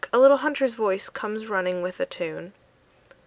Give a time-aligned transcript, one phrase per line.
[0.11, 2.53] a little hunter's voice comes running with a tune.